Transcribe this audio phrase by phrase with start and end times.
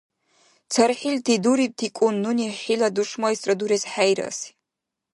[0.71, 4.49] –ЦархӀилти дурибтикӀун нуни хӀила душмайсра дурес хӀейраси.